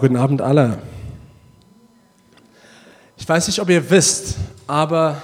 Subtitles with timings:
[0.00, 0.78] Guten Abend alle.
[3.18, 5.20] Ich weiß nicht, ob ihr wisst, aber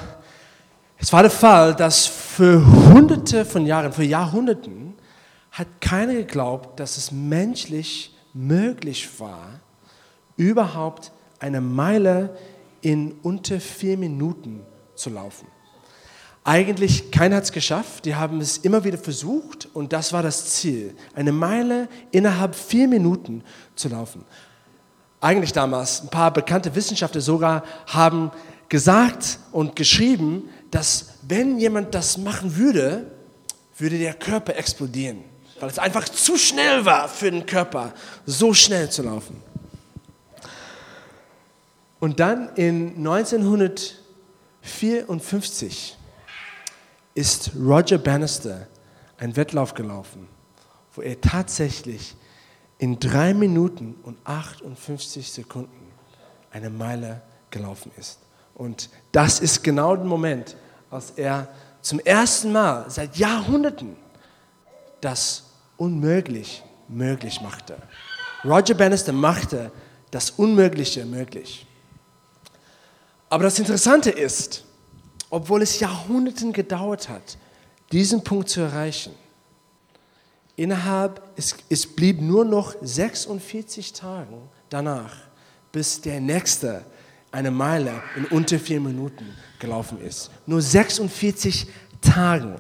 [0.99, 4.93] es war der Fall, dass für hunderte von Jahren, für Jahrhunderten,
[5.51, 9.61] hat keiner geglaubt, dass es menschlich möglich war,
[10.37, 12.37] überhaupt eine Meile
[12.83, 14.61] in unter vier Minuten
[14.95, 15.49] zu laufen.
[16.45, 20.51] Eigentlich keiner hat es geschafft, die haben es immer wieder versucht und das war das
[20.51, 23.43] Ziel, eine Meile innerhalb vier Minuten
[23.75, 24.23] zu laufen
[25.21, 28.31] eigentlich damals ein paar bekannte Wissenschaftler sogar haben
[28.69, 33.11] gesagt und geschrieben, dass wenn jemand das machen würde,
[33.79, 35.25] würde der Körper explodieren,
[35.61, 39.41] weil es einfach zu schnell war für den Körper, so schnell zu laufen.
[41.99, 45.97] Und dann in 1954
[47.15, 48.67] ist Roger Bannister
[49.19, 50.29] einen Wettlauf gelaufen,
[50.95, 52.15] wo er tatsächlich
[52.79, 55.93] in drei Minuten und 58 Sekunden
[56.51, 58.19] eine Meile gelaufen ist.
[58.55, 60.57] Und das ist genau der Moment,
[60.91, 61.49] als er
[61.83, 63.97] zum ersten Mal seit Jahrhunderten
[65.01, 65.45] das
[65.77, 67.77] unmöglich möglich machte.
[68.45, 69.71] Roger Bannister machte
[70.11, 71.67] das Unmögliche möglich.
[73.29, 74.65] Aber das Interessante ist,
[75.31, 77.37] obwohl es Jahrhunderten gedauert hat,
[77.93, 79.13] diesen Punkt zu erreichen,
[80.57, 84.39] Innerhalb, es, es blieb nur noch 46 Tage
[84.71, 85.15] danach,
[85.71, 86.85] bis der nächste
[87.31, 89.27] eine Meile in unter vier Minuten
[89.59, 90.31] gelaufen ist.
[90.47, 91.69] Nur 46
[92.01, 92.57] Tage.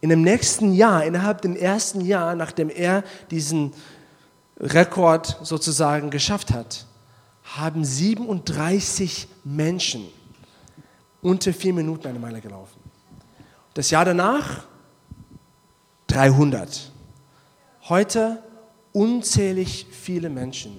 [0.00, 3.72] In dem nächsten Jahr, innerhalb dem ersten Jahr, nachdem er diesen
[4.58, 6.86] Rekord sozusagen geschafft hat,
[7.44, 10.08] haben 37 Menschen
[11.20, 12.80] unter vier Minuten eine Meile gelaufen.
[13.74, 14.64] Das Jahr danach
[16.12, 16.92] 300.
[17.88, 18.42] Heute
[18.92, 20.78] unzählig viele Menschen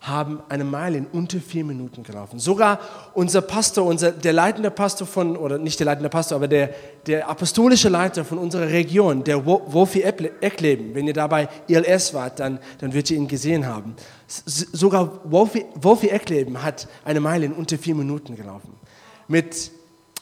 [0.00, 2.38] haben eine Meile in unter vier Minuten gelaufen.
[2.38, 2.78] Sogar
[3.12, 6.70] unser Pastor, unser, der leitende Pastor von, oder nicht der leitende Pastor, aber der,
[7.06, 12.58] der apostolische Leiter von unserer Region, der Wolfi Eckleben, wenn ihr dabei ILS wart, dann,
[12.78, 13.94] dann wird ihr ihn gesehen haben.
[14.26, 18.72] Sogar Wolfi, Wolfi Eckleben hat eine Meile in unter vier Minuten gelaufen.
[19.28, 19.70] Mit,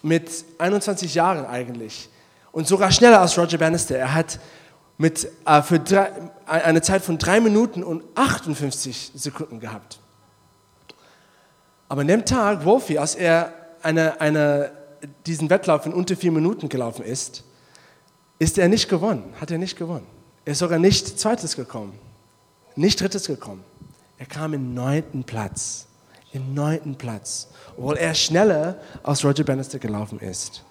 [0.03, 0.29] mit
[0.59, 2.09] 21 Jahren eigentlich
[2.55, 3.99] und sogar schneller als Roger Bannister.
[3.99, 4.39] Er hat
[4.97, 6.11] mit, äh, für drei,
[6.47, 9.99] eine Zeit von 3 Minuten und 58 Sekunden gehabt.
[11.89, 14.71] Aber an dem Tag, Wolfie, als er eine, eine,
[15.27, 17.43] diesen Wettlauf in unter vier Minuten gelaufen ist,
[18.39, 20.07] ist er nicht gewonnen, hat er nicht gewonnen.
[20.45, 21.99] Er ist sogar nicht zweites gekommen,
[22.77, 23.65] nicht drittes gekommen.
[24.19, 25.87] Er kam im neunten Platz,
[26.33, 30.63] im neunten Platz, obwohl er schneller als Roger Bannister gelaufen ist.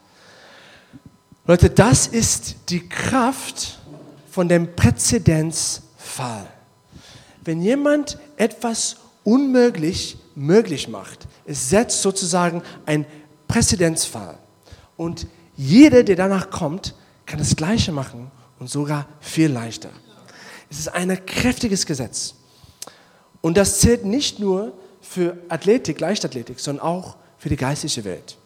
[1.45, 3.79] Leute, das ist die Kraft
[4.31, 6.47] von dem Präzedenzfall.
[7.43, 8.95] Wenn jemand etwas
[9.25, 13.05] unmöglich möglich macht, es setzt sozusagen ein
[13.49, 14.37] Präzedenzfall.
[14.95, 15.27] Und
[15.57, 16.95] jeder, der danach kommt,
[17.25, 19.89] kann das Gleiche machen und sogar viel leichter.
[20.69, 22.35] Es ist ein kräftiges Gesetz.
[23.41, 24.71] Und das zählt nicht nur
[25.01, 28.37] für Athletik, Leichtathletik, sondern auch für die geistliche Welt.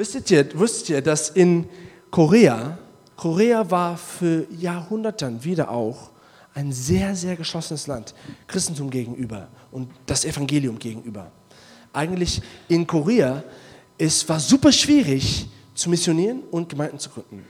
[0.00, 1.68] Wusstet ihr, wusstet ihr, dass in
[2.10, 2.78] Korea,
[3.16, 6.08] Korea war für Jahrhunderte wieder auch
[6.54, 8.14] ein sehr, sehr geschlossenes Land,
[8.46, 11.30] Christentum gegenüber und das Evangelium gegenüber.
[11.92, 13.44] Eigentlich in Korea,
[13.98, 17.44] es war super schwierig zu missionieren und Gemeinden zu gründen.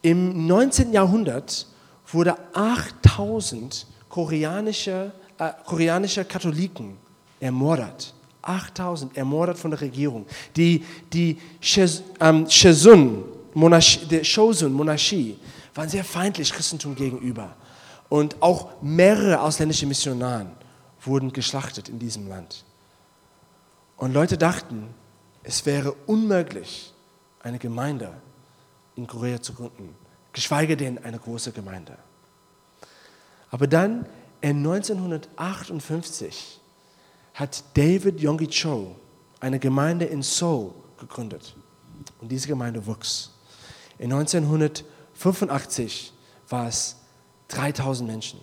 [0.00, 0.92] Im 19.
[0.92, 1.66] Jahrhundert
[2.12, 6.96] wurde 8000 koreanische, äh, koreanische Katholiken
[7.40, 8.14] ermordet.
[8.42, 10.26] 8000 ermordet von der Regierung.
[10.56, 11.38] Die, die
[12.20, 12.46] ähm,
[13.54, 15.38] Monarchie, der Shozun Monarchie
[15.74, 17.54] waren sehr feindlich Christentum gegenüber.
[18.08, 20.50] Und auch mehrere ausländische Missionaren
[21.02, 22.64] wurden geschlachtet in diesem Land.
[23.96, 24.88] Und Leute dachten,
[25.42, 26.92] es wäre unmöglich,
[27.42, 28.12] eine Gemeinde
[28.96, 29.94] in Korea zu gründen,
[30.32, 31.96] geschweige denn eine große Gemeinde.
[33.50, 34.06] Aber dann
[34.40, 36.59] in 1958
[37.34, 38.96] hat David Yonggi Cho
[39.40, 41.56] eine Gemeinde in Seoul gegründet.
[42.20, 43.30] Und diese Gemeinde wuchs.
[43.98, 46.12] In 1985
[46.48, 46.96] war es
[47.48, 48.38] 3000 Menschen.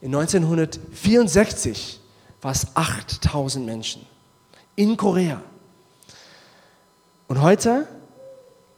[0.00, 2.00] In 1964
[2.42, 4.04] war es 8000 Menschen.
[4.76, 5.40] In Korea.
[7.26, 7.88] Und heute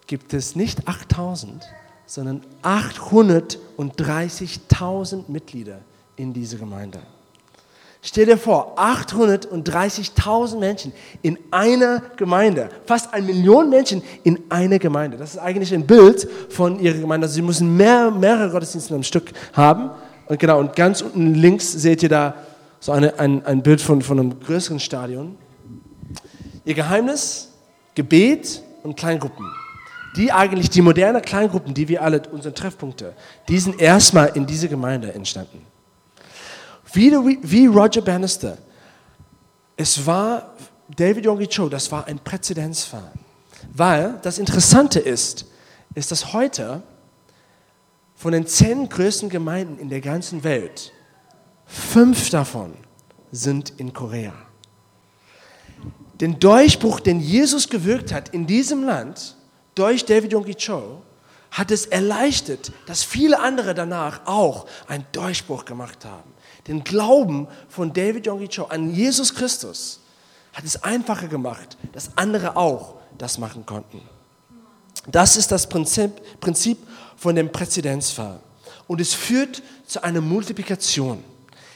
[0.06, 1.66] gibt es nicht 8000,
[2.06, 5.80] sondern 830.000 Mitglieder
[6.14, 7.02] in dieser Gemeinde.
[8.08, 10.92] Stell dir vor, 830.000 Menschen
[11.22, 15.16] in einer Gemeinde, fast eine Million Menschen in einer Gemeinde.
[15.16, 17.24] Das ist eigentlich ein Bild von ihrer Gemeinde.
[17.24, 19.90] Also sie müssen mehr, mehrere Gottesdienste am Stück haben.
[20.26, 22.36] Und genau, und ganz unten links seht ihr da
[22.78, 25.36] so eine, ein, ein Bild von, von einem größeren Stadion.
[26.64, 27.50] Ihr Geheimnis,
[27.96, 29.46] Gebet und Kleingruppen.
[30.16, 33.14] Die eigentlich, die moderne Kleingruppen, die wir alle, unsere Treffpunkte,
[33.48, 35.66] die sind erstmal in diese Gemeinde entstanden.
[36.96, 37.12] Wie,
[37.42, 38.56] wie Roger Bannister,
[39.76, 40.54] es war
[40.88, 43.12] David Yonggi Cho, das war ein Präzedenzfall.
[43.74, 45.46] Weil das Interessante ist,
[45.94, 46.82] ist, dass heute
[48.14, 50.92] von den zehn größten Gemeinden in der ganzen Welt,
[51.66, 52.72] fünf davon
[53.30, 54.32] sind in Korea.
[56.14, 59.36] Den Durchbruch, den Jesus gewirkt hat in diesem Land
[59.74, 61.02] durch David Yonggi Cho,
[61.56, 66.30] hat es erleichtert, dass viele andere danach auch einen Durchbruch gemacht haben.
[66.66, 70.00] Den Glauben von David Yonggi Cho an Jesus Christus
[70.52, 74.02] hat es einfacher gemacht, dass andere auch das machen konnten.
[75.10, 76.10] Das ist das Prinzip,
[76.40, 76.78] Prinzip
[77.16, 78.38] von dem Präzedenzfall.
[78.86, 81.24] Und es führt zu einer Multiplikation.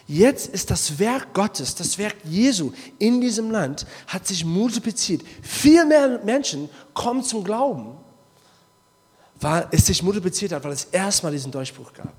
[0.06, 5.22] Jetzt ist das Werk Gottes, das Werk Jesu in diesem Land, hat sich multipliziert.
[5.40, 7.96] Viel mehr Menschen kommen zum Glauben,
[9.40, 12.12] weil es sich multipliziert hat, weil es erstmal diesen Durchbruch gab.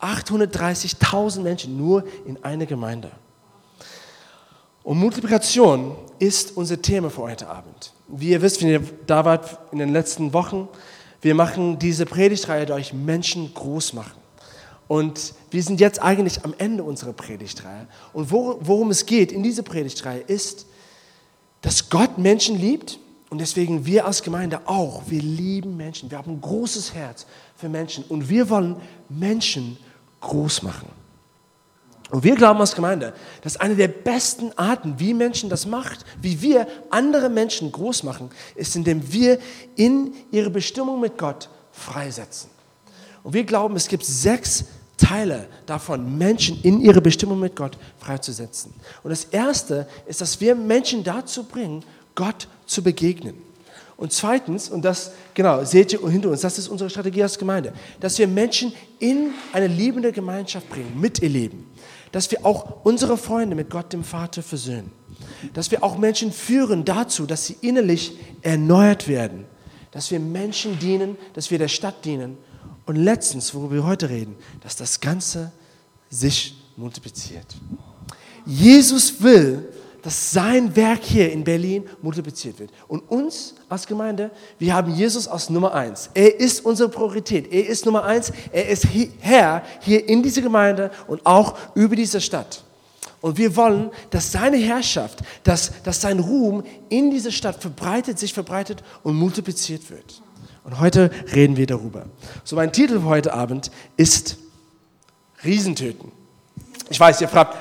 [0.00, 3.10] 830.000 Menschen nur in einer Gemeinde.
[4.82, 7.92] Und Multiplikation ist unser Thema für heute Abend.
[8.08, 10.68] Wie ihr wisst, wenn ihr da wart in den letzten Wochen,
[11.22, 14.20] wir machen diese Predigtreihe durch Menschen groß machen.
[14.86, 17.86] Und wir sind jetzt eigentlich am Ende unserer Predigtreihe.
[18.12, 20.66] Und worum es geht in dieser Predigtreihe ist,
[21.62, 22.98] dass Gott Menschen liebt
[23.34, 25.02] und deswegen wir als Gemeinde auch.
[25.08, 26.08] Wir lieben Menschen.
[26.08, 27.26] Wir haben ein großes Herz
[27.56, 28.76] für Menschen und wir wollen
[29.08, 29.76] Menschen
[30.20, 30.88] groß machen.
[32.10, 36.42] Und wir glauben als Gemeinde, dass eine der besten Arten, wie Menschen das macht, wie
[36.42, 39.40] wir andere Menschen groß machen, ist, indem wir
[39.74, 42.50] in ihre Bestimmung mit Gott freisetzen.
[43.24, 44.66] Und wir glauben, es gibt sechs
[44.96, 48.72] Teile davon, Menschen in ihre Bestimmung mit Gott freizusetzen.
[49.02, 51.82] Und das erste ist, dass wir Menschen dazu bringen,
[52.14, 53.36] Gott zu begegnen.
[53.96, 57.72] Und zweitens, und das, genau, seht ihr hinter uns, das ist unsere Strategie als Gemeinde,
[58.00, 61.66] dass wir Menschen in eine liebende Gemeinschaft bringen, mit ihr Leben
[62.14, 64.92] dass wir auch unsere Freunde mit Gott, dem Vater, versöhnen.
[65.52, 69.46] Dass wir auch Menschen führen dazu, dass sie innerlich erneuert werden.
[69.90, 72.38] Dass wir Menschen dienen, dass wir der Stadt dienen.
[72.86, 75.50] Und letztens, worüber wir heute reden, dass das Ganze
[76.08, 77.46] sich multipliziert.
[78.46, 79.68] Jesus will,
[80.04, 82.70] dass sein Werk hier in Berlin multipliziert wird.
[82.88, 86.10] Und uns als Gemeinde, wir haben Jesus als Nummer eins.
[86.12, 87.50] Er ist unsere Priorität.
[87.50, 88.30] Er ist Nummer eins.
[88.52, 88.86] Er ist
[89.20, 92.62] Herr hier in dieser Gemeinde und auch über diese Stadt.
[93.22, 98.34] Und wir wollen, dass seine Herrschaft, dass, dass sein Ruhm in dieser Stadt verbreitet, sich
[98.34, 100.20] verbreitet und multipliziert wird.
[100.64, 102.04] Und heute reden wir darüber.
[102.44, 104.36] So mein Titel für heute Abend ist
[105.42, 106.12] Riesentöten.
[106.90, 107.56] Ich weiß, ihr fragt,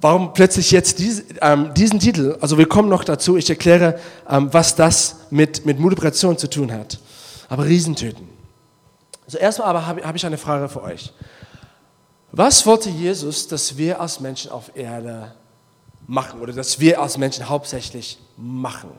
[0.00, 2.36] warum plötzlich jetzt dies, ähm, diesen Titel?
[2.40, 3.98] Also wir kommen noch dazu, ich erkläre,
[4.28, 6.98] ähm, was das mit, mit Multiplikation zu tun hat.
[7.48, 8.28] Aber Riesentöten.
[9.24, 11.12] Also erstmal aber habe hab ich eine Frage für euch.
[12.32, 15.34] Was wollte Jesus, dass wir als Menschen auf Erde
[16.06, 18.90] machen oder dass wir als Menschen hauptsächlich machen?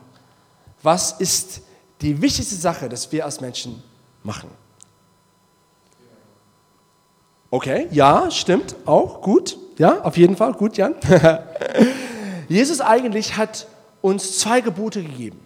[0.82, 1.62] Was ist
[2.00, 3.82] die wichtigste Sache, dass wir als Menschen
[4.22, 4.50] machen?
[7.50, 9.58] Okay, ja, stimmt, auch gut.
[9.82, 10.94] Ja, auf jeden Fall, gut, Jan.
[12.48, 13.66] Jesus eigentlich hat
[14.00, 15.40] uns zwei Gebote gegeben.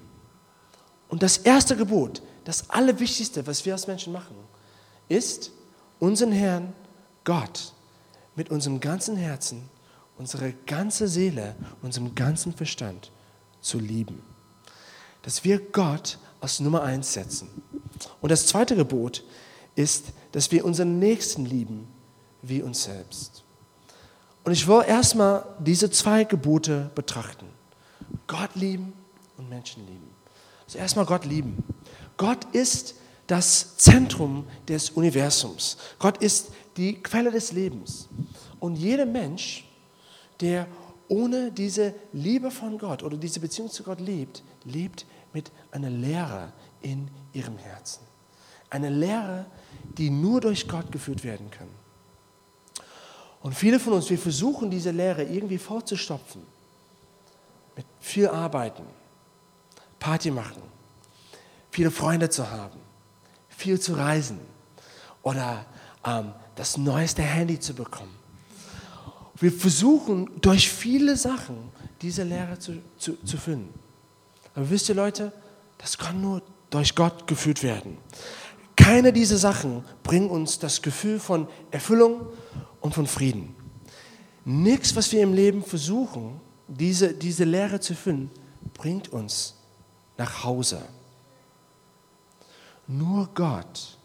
[1.08, 4.37] Und das erste Gebot, das Allerwichtigste, was wir als Menschen machen,
[5.08, 5.52] ist,
[6.00, 6.75] unseren Herrn
[7.25, 7.72] Gott
[8.34, 9.70] mit unserem ganzen Herzen,
[10.18, 13.10] unserer ganzen Seele, unserem ganzen Verstand
[13.62, 14.22] zu lieben.
[15.22, 17.49] Dass wir Gott als Nummer eins setzen.
[18.20, 19.25] Und das zweite Gebot
[19.76, 21.88] ist, dass wir unseren Nächsten lieben
[22.42, 23.45] wie uns selbst.
[24.46, 27.46] Und ich will erstmal diese zwei Gebote betrachten.
[28.28, 28.92] Gott lieben
[29.36, 30.08] und Menschen lieben.
[30.64, 31.64] Also erstmal Gott lieben.
[32.16, 32.94] Gott ist
[33.26, 35.78] das Zentrum des Universums.
[35.98, 38.08] Gott ist die Quelle des Lebens.
[38.60, 39.68] Und jeder Mensch,
[40.40, 40.68] der
[41.08, 46.52] ohne diese Liebe von Gott oder diese Beziehung zu Gott lebt, lebt mit einer Leere
[46.82, 48.02] in ihrem Herzen.
[48.70, 49.46] Eine Leere,
[49.98, 51.68] die nur durch Gott geführt werden kann.
[53.46, 56.42] Und viele von uns, wir versuchen diese Lehre irgendwie vorzustopfen.
[57.76, 58.82] Mit viel Arbeiten,
[60.00, 60.62] Party machen,
[61.70, 62.80] viele Freunde zu haben,
[63.48, 64.40] viel zu reisen
[65.22, 65.64] oder
[66.04, 68.16] ähm, das neueste Handy zu bekommen.
[69.36, 71.70] Wir versuchen durch viele Sachen
[72.02, 73.72] diese Lehre zu, zu, zu finden.
[74.56, 75.32] Aber wisst ihr Leute,
[75.78, 77.96] das kann nur durch Gott geführt werden.
[78.74, 82.26] Keine dieser Sachen bringen uns das Gefühl von Erfüllung
[82.86, 83.54] und von Frieden.
[84.44, 88.30] Nichts, was wir im Leben versuchen, diese, diese Lehre zu finden,
[88.74, 89.54] bringt uns
[90.16, 90.82] nach Hause.
[92.86, 93.98] Nur Gott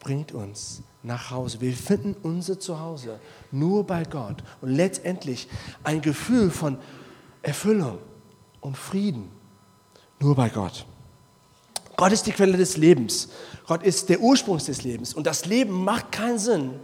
[0.00, 1.60] bringt uns nach Hause.
[1.60, 3.20] Wir finden unser Zuhause
[3.50, 4.42] nur bei Gott.
[4.62, 5.46] Und letztendlich
[5.84, 6.78] ein Gefühl von
[7.42, 7.98] Erfüllung
[8.60, 9.28] und Frieden
[10.18, 10.86] nur bei Gott.
[11.96, 13.28] Gott ist die Quelle des Lebens.
[13.66, 15.12] Gott ist der Ursprung des Lebens.
[15.12, 16.80] Und das Leben macht keinen Sinn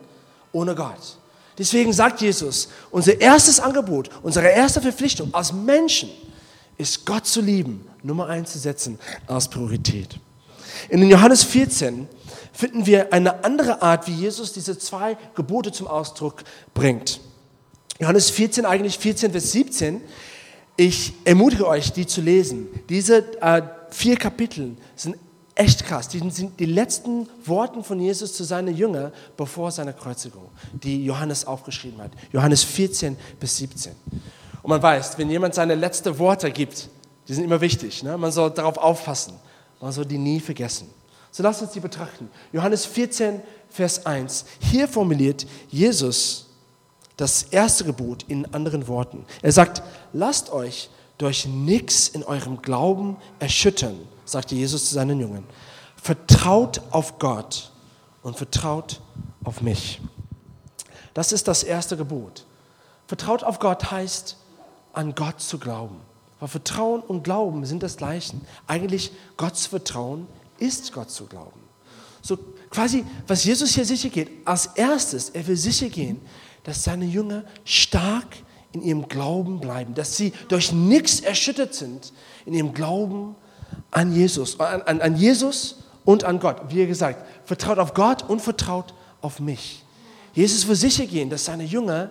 [0.52, 1.18] ohne Gott.
[1.58, 6.08] Deswegen sagt Jesus, unser erstes Angebot, unsere erste Verpflichtung als Menschen
[6.76, 10.18] ist Gott zu lieben, Nummer eins zu setzen als Priorität.
[10.88, 12.08] In Johannes 14
[12.52, 17.20] finden wir eine andere Art, wie Jesus diese zwei Gebote zum Ausdruck bringt.
[17.98, 20.00] Johannes 14, eigentlich 14, Vers 17.
[20.76, 22.68] Ich ermutige euch, die zu lesen.
[22.88, 25.16] Diese äh, vier Kapitel sind
[25.58, 26.08] echt krass.
[26.08, 31.46] Die sind die letzten Worte von Jesus zu seinen Jüngern bevor seiner Kreuzigung, die Johannes
[31.46, 32.12] aufgeschrieben hat.
[32.32, 33.92] Johannes 14 bis 17.
[34.62, 36.88] Und man weiß, wenn jemand seine letzten Worte gibt,
[37.26, 38.02] die sind immer wichtig.
[38.02, 38.16] Ne?
[38.16, 39.34] Man soll darauf aufpassen.
[39.80, 40.88] Man soll die nie vergessen.
[41.30, 42.30] So lasst uns die betrachten.
[42.52, 44.44] Johannes 14, Vers 1.
[44.60, 46.46] Hier formuliert Jesus
[47.16, 49.26] das erste Gebot in anderen Worten.
[49.42, 50.88] Er sagt, lasst euch
[51.18, 53.98] durch nichts in eurem Glauben erschüttern,
[54.28, 55.44] sagte Jesus zu seinen Jungen.
[55.96, 57.72] Vertraut auf Gott
[58.22, 59.00] und vertraut
[59.44, 60.00] auf mich.
[61.14, 62.44] Das ist das erste Gebot.
[63.06, 64.36] Vertraut auf Gott heißt,
[64.92, 66.00] an Gott zu glauben.
[66.40, 68.36] Weil Vertrauen und Glauben sind das Gleiche.
[68.66, 70.26] Eigentlich Gottes Vertrauen
[70.58, 71.60] ist Gott zu glauben.
[72.20, 72.38] So
[72.70, 76.20] quasi, was Jesus hier sicher geht, als erstes, er will sicher gehen,
[76.64, 78.26] dass seine Jünger stark
[78.72, 82.12] in ihrem Glauben bleiben, dass sie durch nichts erschüttert sind
[82.44, 83.34] in ihrem Glauben
[83.90, 86.62] an Jesus, an, an, an Jesus und an Gott.
[86.68, 89.84] Wie gesagt, vertraut auf Gott und vertraut auf mich.
[90.32, 92.10] Jesus will sicher gehen, dass seine Jünger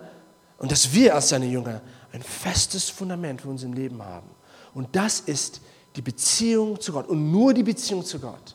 [0.58, 1.80] und dass wir als seine Jünger
[2.12, 4.28] ein festes Fundament für unser Leben haben.
[4.74, 5.60] Und das ist
[5.96, 8.54] die Beziehung zu Gott und nur die Beziehung zu Gott.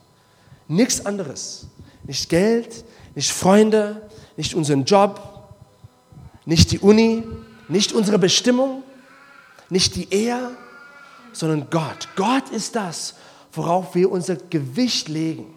[0.67, 1.67] Nichts anderes.
[2.03, 2.83] Nicht Geld,
[3.15, 5.22] nicht Freunde, nicht unseren Job,
[6.45, 7.24] nicht die Uni,
[7.67, 8.83] nicht unsere Bestimmung,
[9.69, 10.51] nicht die Ehe,
[11.33, 12.07] sondern Gott.
[12.15, 13.15] Gott ist das,
[13.51, 15.53] worauf wir unser Gewicht legen.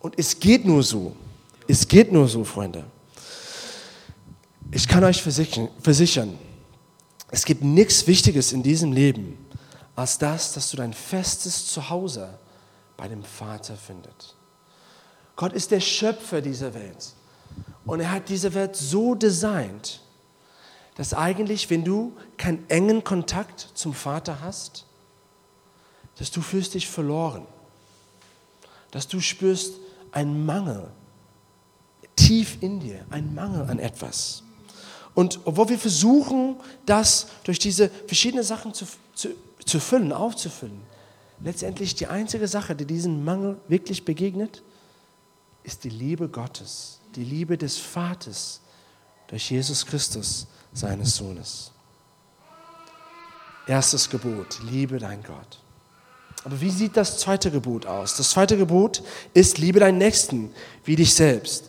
[0.00, 1.14] Und es geht nur so.
[1.68, 2.84] Es geht nur so, Freunde.
[4.72, 6.38] Ich kann euch versichern,
[7.30, 9.38] es gibt nichts Wichtiges in diesem Leben,
[9.94, 12.28] als das, dass du dein festes Zuhause
[12.96, 14.36] bei dem Vater findest.
[15.36, 17.14] Gott ist der Schöpfer dieser Welt.
[17.84, 20.00] Und er hat diese Welt so designt,
[20.96, 24.86] dass eigentlich, wenn du keinen engen Kontakt zum Vater hast,
[26.18, 27.46] dass du fühlst dich verloren.
[28.90, 29.74] Dass du spürst
[30.12, 30.90] einen Mangel
[32.16, 34.42] tief in dir, einen Mangel an etwas.
[35.14, 36.56] Und obwohl wir versuchen,
[36.86, 39.28] das durch diese verschiedenen Sachen zu, zu,
[39.64, 40.80] zu füllen, aufzufüllen,
[41.42, 44.62] letztendlich die einzige Sache, die diesen Mangel wirklich begegnet,
[45.62, 48.60] ist die Liebe Gottes, die Liebe des Vaters
[49.26, 51.72] durch Jesus Christus, seines Sohnes.
[53.66, 55.60] Erstes Gebot, liebe dein Gott.
[56.44, 58.16] Aber wie sieht das zweite Gebot aus?
[58.16, 59.02] Das zweite Gebot
[59.34, 61.68] ist, liebe deinen Nächsten wie dich selbst.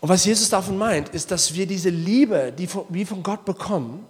[0.00, 4.04] Und was Jesus davon meint, ist, dass wir diese Liebe, die wir von Gott bekommen,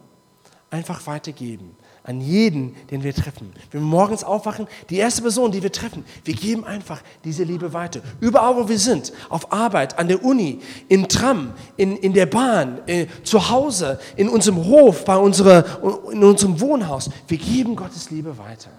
[0.70, 3.52] einfach weitergeben an jeden, den wir treffen.
[3.70, 7.72] Wenn wir morgens aufwachen, die erste Person, die wir treffen, wir geben einfach diese Liebe
[7.72, 8.00] weiter.
[8.20, 12.80] Überall, wo wir sind, auf Arbeit, an der Uni, im Tram, in, in der Bahn,
[12.86, 15.64] äh, zu Hause, in unserem Hof, bei unserer,
[16.10, 18.70] in unserem Wohnhaus, wir geben Gottes Liebe weiter.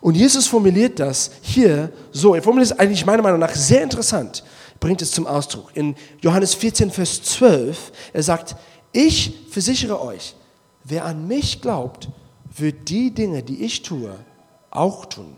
[0.00, 2.34] Und Jesus formuliert das hier so.
[2.34, 4.42] Er formuliert es eigentlich meiner Meinung nach sehr interessant
[4.80, 5.70] bringt es zum Ausdruck.
[5.74, 8.56] In Johannes 14, Vers 12, er sagt,
[8.92, 10.34] ich versichere euch,
[10.88, 12.08] wer an mich glaubt,
[12.56, 14.16] wird die Dinge, die ich tue,
[14.70, 15.36] auch tun.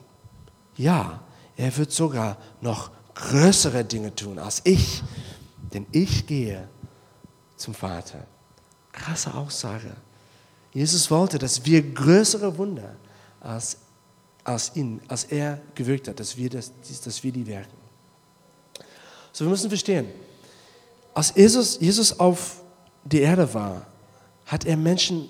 [0.77, 1.21] Ja,
[1.57, 5.03] er wird sogar noch größere Dinge tun als ich,
[5.73, 6.69] denn ich gehe
[7.57, 8.27] zum Vater.
[8.93, 9.97] Krasse Aussage.
[10.73, 12.95] Jesus wollte, dass wir größere Wunder
[13.41, 13.79] als,
[14.45, 16.73] als ihn, als er gewirkt hat, dass wir, das,
[17.05, 17.77] dass wir die wirken.
[19.33, 20.09] So, wir müssen verstehen,
[21.15, 22.63] als Jesus, Jesus auf
[23.05, 23.87] die Erde war,
[24.47, 25.29] hat er Menschen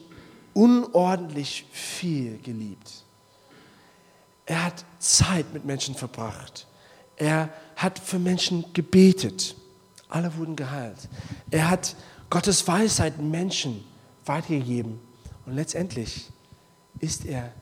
[0.59, 3.05] unordentlich viel geliebt.
[4.45, 6.67] Er hat Zeit mit Menschen verbracht.
[7.15, 9.55] Er hat für Menschen gebetet.
[10.09, 11.09] Alle wurden geheilt.
[11.53, 11.95] Er hat
[12.29, 13.85] Gottes Weisheit Menschen
[14.25, 14.99] weitergegeben.
[15.47, 16.29] Und letztendlich
[16.99, 17.53] ist er,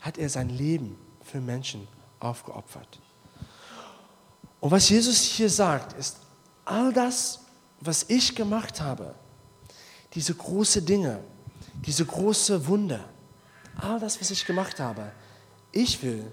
[0.00, 1.88] hat er sein Leben für Menschen
[2.20, 3.00] aufgeopfert.
[4.60, 6.18] Und was Jesus hier sagt, ist,
[6.66, 7.40] all das,
[7.80, 9.14] was ich gemacht habe,
[10.12, 11.20] diese großen Dinge,
[11.84, 13.00] diese große Wunder,
[13.76, 15.12] all das, was ich gemacht habe,
[15.72, 16.30] ich will,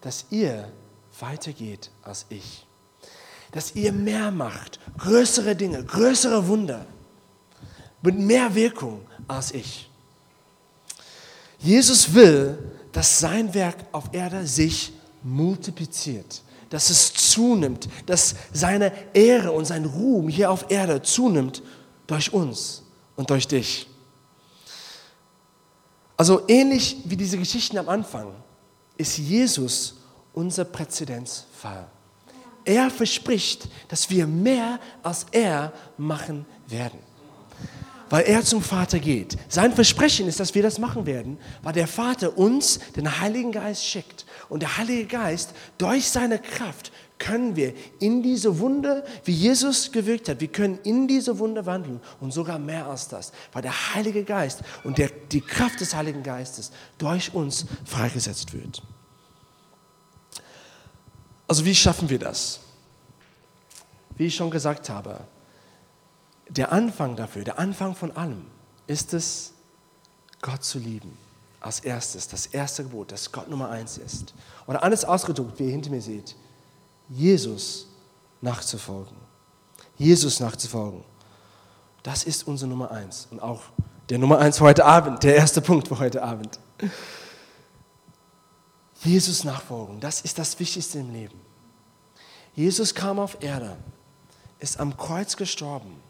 [0.00, 0.70] dass ihr
[1.20, 2.66] weitergeht als ich.
[3.52, 6.86] Dass ihr mehr macht, größere Dinge, größere Wunder,
[8.02, 9.88] mit mehr Wirkung als ich.
[11.58, 12.58] Jesus will,
[12.92, 19.86] dass sein Werk auf Erde sich multipliziert, dass es zunimmt, dass seine Ehre und sein
[19.86, 21.62] Ruhm hier auf Erde zunimmt
[22.06, 22.82] durch uns
[23.16, 23.88] und durch dich.
[26.16, 28.32] Also ähnlich wie diese Geschichten am Anfang
[28.96, 29.96] ist Jesus
[30.32, 31.86] unser Präzedenzfall.
[32.64, 36.98] Er verspricht, dass wir mehr als er machen werden.
[38.10, 39.36] Weil er zum Vater geht.
[39.48, 43.84] Sein Versprechen ist, dass wir das machen werden, weil der Vater uns den Heiligen Geist
[43.84, 44.24] schickt.
[44.48, 50.28] Und der Heilige Geist, durch seine Kraft, können wir in diese Wunde, wie Jesus gewirkt
[50.28, 54.24] hat, wir können in diese Wunde wandeln und sogar mehr als das, weil der Heilige
[54.24, 58.82] Geist und der, die Kraft des Heiligen Geistes durch uns freigesetzt wird.
[61.46, 62.60] Also wie schaffen wir das?
[64.16, 65.20] Wie ich schon gesagt habe,
[66.48, 68.46] der Anfang dafür, der Anfang von allem
[68.86, 69.52] ist es,
[70.40, 71.16] Gott zu lieben.
[71.60, 74.34] Als erstes, das erste Gebot, das Gott Nummer eins ist.
[74.66, 76.36] Oder alles ausgedruckt, wie ihr hinter mir seht.
[77.14, 77.86] Jesus
[78.40, 79.16] nachzufolgen.
[79.96, 81.04] Jesus nachzufolgen.
[82.02, 83.28] Das ist unsere Nummer eins.
[83.30, 83.62] Und auch
[84.08, 86.58] der Nummer eins für heute Abend, der erste Punkt für heute Abend.
[89.02, 91.40] Jesus nachfolgen, das ist das Wichtigste im Leben.
[92.54, 93.76] Jesus kam auf Erde,
[94.58, 96.00] ist am Kreuz gestorben,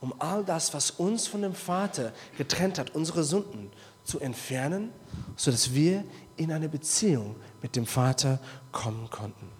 [0.00, 3.70] um all das, was uns von dem Vater getrennt hat, unsere Sünden
[4.04, 4.92] zu entfernen,
[5.36, 6.04] sodass wir
[6.36, 8.40] in eine Beziehung mit dem Vater
[8.72, 9.57] kommen konnten.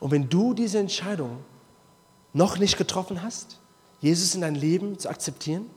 [0.00, 1.44] Und wenn du diese Entscheidung
[2.32, 3.58] noch nicht getroffen hast,
[4.00, 5.68] Jesus in dein Leben zu akzeptieren,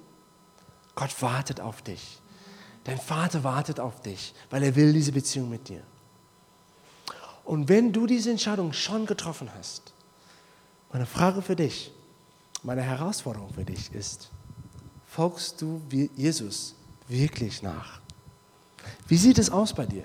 [0.95, 2.19] Gott wartet auf dich.
[2.83, 5.83] Dein Vater wartet auf dich, weil er will diese Beziehung mit dir.
[7.43, 9.93] Und wenn du diese Entscheidung schon getroffen hast,
[10.91, 11.91] meine Frage für dich,
[12.63, 14.29] meine Herausforderung für dich ist,
[15.07, 15.81] folgst du
[16.15, 16.75] Jesus
[17.07, 17.99] wirklich nach?
[19.07, 20.03] Wie sieht es aus bei dir?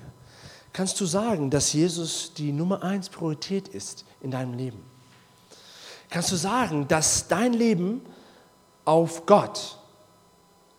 [0.77, 4.85] Kannst du sagen, dass Jesus die Nummer eins Priorität ist in deinem Leben?
[6.11, 8.03] Kannst du sagen, dass dein Leben
[8.85, 9.79] auf Gott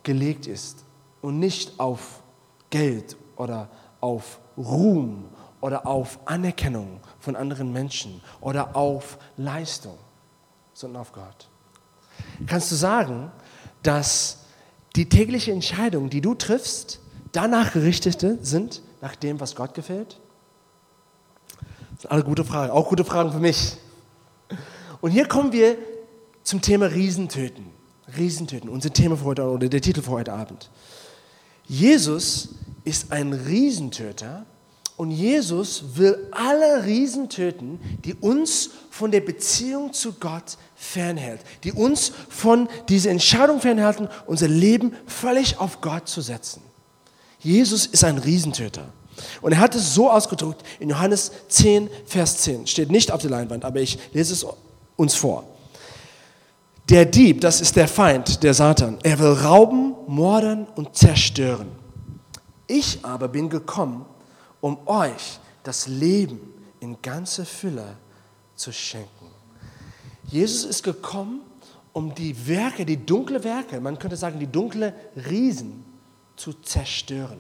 [0.04, 0.84] gelegt ist
[1.24, 2.22] und nicht auf
[2.70, 5.30] Geld oder auf Ruhm
[5.62, 9.98] oder auf Anerkennung von anderen Menschen oder auf Leistung,
[10.74, 11.50] sondern auf Gott.
[12.46, 13.32] Kannst du sagen,
[13.82, 14.46] dass
[14.96, 17.00] die täglichen Entscheidungen, die du triffst,
[17.32, 20.20] danach gerichtet sind, nach dem, was Gott gefällt?
[21.94, 23.78] Das sind alle gute Fragen, auch gute Fragen für mich.
[25.02, 25.78] Und hier kommen wir
[26.44, 27.66] zum Thema Riesentöten.
[28.16, 30.70] Riesentöten, unser Thema für heute oder der Titel für heute Abend.
[31.66, 32.50] Jesus
[32.86, 34.46] ist ein Riesentöter
[34.96, 41.72] und Jesus will alle Riesen töten, die uns von der Beziehung zu Gott fernhält, die
[41.72, 46.64] uns von dieser Entscheidung fernhalten, unser Leben völlig auf Gott zu setzen.
[47.40, 48.86] Jesus ist ein Riesentöter.
[49.42, 52.68] Und er hat es so ausgedrückt in Johannes 10, Vers 10.
[52.68, 54.46] Steht nicht auf der Leinwand, aber ich lese es
[54.96, 55.44] uns vor.
[56.90, 58.98] Der Dieb, das ist der Feind, der Satan.
[59.04, 61.68] Er will rauben, mordern und zerstören.
[62.68, 64.06] Ich aber bin gekommen,
[64.62, 66.40] um euch das Leben
[66.80, 67.98] in ganzer Fülle
[68.56, 69.28] zu schenken.
[70.30, 71.42] Jesus ist gekommen,
[71.94, 74.94] um die Werke, die dunkle Werke, man könnte sagen, die dunkle
[75.30, 75.84] Riesen
[76.38, 77.40] zu zerstören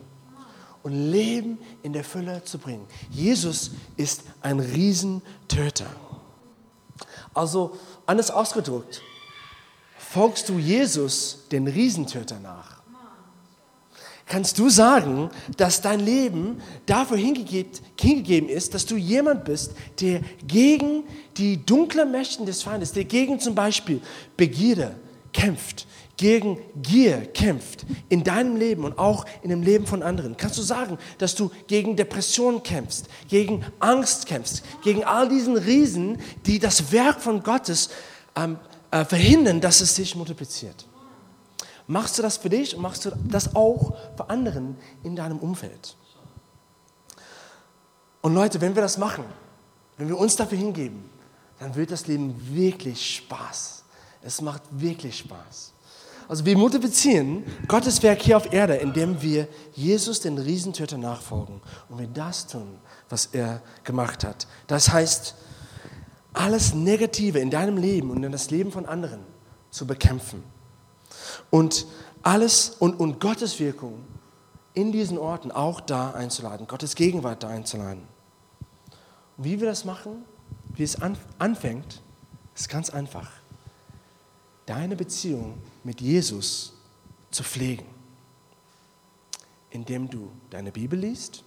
[0.83, 2.85] und Leben in der Fülle zu bringen.
[3.09, 5.89] Jesus ist ein Riesentöter.
[7.33, 9.01] Also anders ausgedrückt,
[9.97, 12.77] folgst du Jesus den Riesentöter nach?
[14.25, 21.03] Kannst du sagen, dass dein Leben dafür hingegeben ist, dass du jemand bist, der gegen
[21.37, 24.01] die dunklen Mächten des Feindes, der gegen zum Beispiel
[24.35, 24.95] Begierde
[25.31, 30.35] kämpft, gegen Gier kämpft in deinem Leben und auch in dem Leben von anderen?
[30.35, 36.19] Kannst du sagen, dass du gegen Depression kämpfst, gegen Angst kämpfst, gegen all diesen Riesen,
[36.45, 37.89] die das Werk von Gottes
[38.35, 38.57] ähm,
[38.91, 40.85] äh, verhindern, dass es sich multipliziert?
[41.85, 45.95] Machst du das für dich und machst du das auch für anderen in deinem Umfeld?
[48.21, 49.23] Und Leute, wenn wir das machen,
[49.97, 51.09] wenn wir uns dafür hingeben,
[51.59, 53.83] dann wird das Leben wirklich Spaß.
[54.21, 55.73] Es macht wirklich Spaß.
[56.27, 61.99] Also wir multiplizieren Gottes Werk hier auf Erde, indem wir Jesus, den Riesentöter, nachfolgen und
[61.99, 64.47] wir das tun, was er gemacht hat.
[64.67, 65.35] Das heißt,
[66.33, 69.21] alles Negative in deinem Leben und in das Leben von anderen
[69.71, 70.43] zu bekämpfen.
[71.49, 71.87] Und
[72.23, 74.03] alles und, und Gottes Wirkung
[74.73, 78.03] in diesen Orten auch da einzuladen, Gottes Gegenwart da einzuladen.
[79.37, 80.25] Und wie wir das machen,
[80.75, 80.97] wie es
[81.39, 82.01] anfängt,
[82.53, 83.29] ist ganz einfach.
[84.65, 85.57] Deine Beziehung
[85.87, 86.73] mit Jesus
[87.31, 87.85] zu pflegen,
[89.69, 91.45] indem du deine Bibel liest,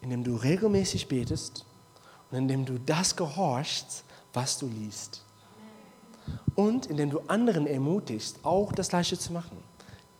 [0.00, 1.64] indem du regelmäßig betest
[2.28, 5.22] und indem du das gehorchst, was du liest.
[6.56, 9.58] Und indem du anderen ermutigst, auch das Gleiche zu machen.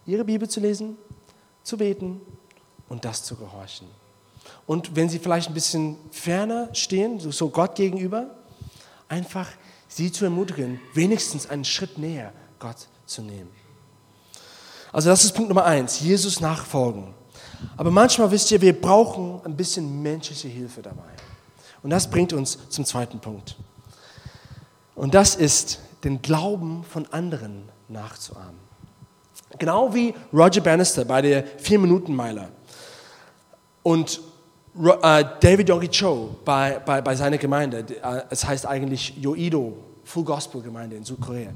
[0.06, 0.96] Ihre Bibel zu lesen,
[1.64, 2.20] zu beten
[2.88, 3.88] und das zu gehorchen.
[4.68, 8.36] Und wenn sie vielleicht ein bisschen ferner stehen, so Gott gegenüber,
[9.08, 9.50] einfach
[9.88, 12.32] sie zu ermutigen, wenigstens einen Schritt näher
[12.64, 13.50] Gott zu nehmen.
[14.90, 17.12] Also das ist Punkt Nummer eins, Jesus nachfolgen.
[17.76, 21.12] Aber manchmal wisst ihr, wir brauchen ein bisschen menschliche Hilfe dabei.
[21.82, 23.56] Und das bringt uns zum zweiten Punkt.
[24.94, 28.58] Und das ist, den Glauben von anderen nachzuahmen.
[29.58, 32.48] Genau wie Roger Bannister bei der Vier-Minuten-Meile
[33.82, 34.20] und
[34.76, 37.84] äh, David Yogi Cho bei, bei, bei seiner Gemeinde.
[38.02, 41.50] Äh, es heißt eigentlich Yoido, Full Gospel Gemeinde in Südkorea.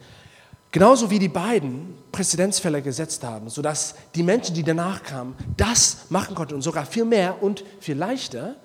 [0.71, 6.35] Genauso wie die beiden Präzedenzfälle gesetzt haben, sodass die Menschen, die danach kamen, das machen
[6.35, 8.57] konnten und sogar viel mehr und viel leichter,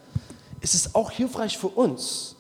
[0.59, 2.35] ist es auch hilfreich für uns,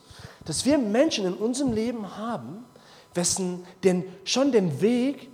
[0.45, 2.65] dass wir Menschen in unserem Leben haben,
[3.13, 5.29] wessen denn schon den Weg,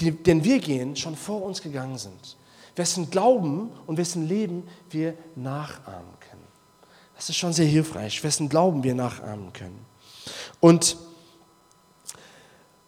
[0.00, 2.36] den wir gehen, schon vor uns gegangen sind.
[2.76, 6.42] Wessen Glauben und wessen Leben wir nachahmen können.
[7.14, 9.84] Das ist schon sehr hilfreich, wessen Glauben wir nachahmen können.
[10.60, 10.96] Und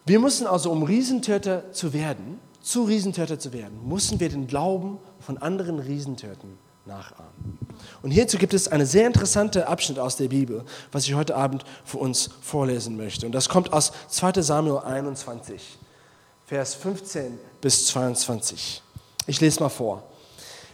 [0.07, 4.99] wir müssen also, um Riesentöter zu werden, zu Riesentöter zu werden, müssen wir den Glauben
[5.21, 7.59] von anderen Riesentötern nachahmen.
[8.03, 11.65] Und hierzu gibt es einen sehr interessanten Abschnitt aus der Bibel, was ich heute Abend
[11.85, 13.27] für uns vorlesen möchte.
[13.27, 15.79] Und das kommt aus 2 Samuel 21,
[16.47, 18.83] Vers 15 bis 22.
[19.27, 20.05] Ich lese mal vor.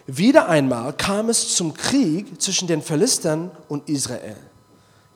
[0.06, 4.36] Wieder einmal kam es zum Krieg zwischen den Philistern und Israel.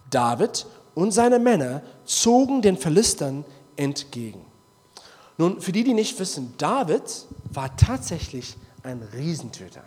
[0.09, 3.45] David und seine Männer zogen den Philistern
[3.77, 4.45] entgegen.
[5.39, 9.83] Nun, für die, die nicht wissen, David war tatsächlich ein Riesentöter.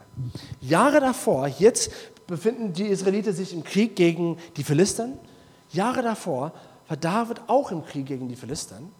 [0.62, 1.91] Jahre davor, jetzt
[2.28, 5.17] befinden die Israeliten sich im Krieg gegen die Philistern.
[5.71, 6.54] Jahre davor
[6.88, 8.91] war David auch im Krieg gegen die Philistern.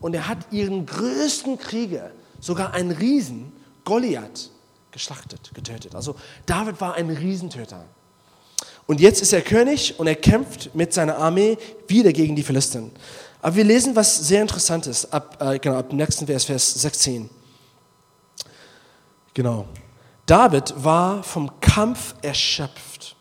[0.00, 3.52] Und er hat ihren größten Krieger, sogar einen Riesen,
[3.84, 4.50] Goliath,
[4.92, 5.94] geschlachtet, getötet.
[5.94, 6.14] Also
[6.46, 7.84] David war ein Riesentöter.
[8.86, 12.90] Und jetzt ist er König und er kämpft mit seiner Armee wieder gegen die Philistern.
[13.40, 17.30] Aber wir lesen was sehr Interessantes ab, äh, genau, ab dem nächsten Vers, Vers 16.
[19.34, 19.66] Genau.
[20.26, 23.16] David war vom Kampf erschöpft.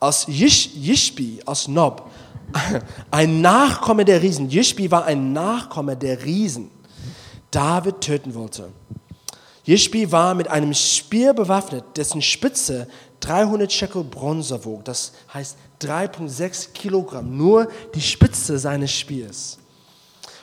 [0.00, 2.10] Aus Yishbi, aus Nob,
[3.10, 4.48] ein Nachkomme der Riesen.
[4.48, 6.70] Yishbi war ein Nachkomme der Riesen.
[7.50, 8.70] David töten wollte.
[9.66, 12.86] Yishbi war mit einem Speer bewaffnet, dessen Spitze
[13.20, 14.84] 300 Shekel Bronze wog.
[14.84, 17.36] Das heißt 3,6 Kilogramm.
[17.36, 19.58] Nur die Spitze seines Speers.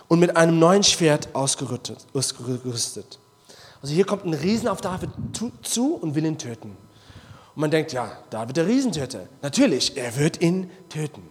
[0.08, 2.06] Und mit einem neuen Schwert ausgerüstet.
[3.82, 5.10] Also hier kommt ein Riesen auf David
[5.62, 6.78] zu und will ihn töten.
[7.56, 9.28] Und man denkt, ja, David der Riesentöter.
[9.42, 11.24] Natürlich, er wird ihn töten.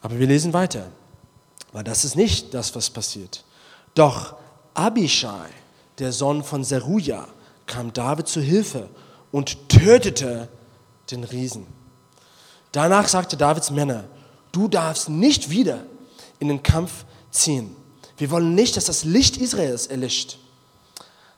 [0.00, 0.88] Aber wir lesen weiter,
[1.72, 3.44] weil das ist nicht das, was passiert.
[3.94, 4.36] Doch
[4.74, 5.48] Abishai,
[5.98, 7.26] der Sohn von Zeruja,
[7.66, 8.88] kam David zu Hilfe
[9.32, 10.48] und tötete
[11.10, 11.66] den Riesen.
[12.72, 14.04] Danach sagte Davids Männer,
[14.52, 15.84] du darfst nicht wieder
[16.38, 17.74] in den Kampf ziehen.
[18.16, 20.38] Wir wollen nicht, dass das Licht Israels erlischt.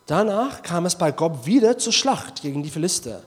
[0.07, 3.23] Danach kam es bei Gob wieder zur Schlacht gegen die Philister.